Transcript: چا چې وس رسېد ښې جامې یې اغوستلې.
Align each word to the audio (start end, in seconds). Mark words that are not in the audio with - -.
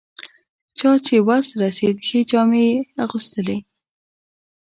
چا 0.77 0.91
چې 1.05 1.15
وس 1.27 1.47
رسېد 1.61 1.97
ښې 2.07 2.19
جامې 2.31 2.63
یې 2.69 2.77
اغوستلې. 3.03 3.57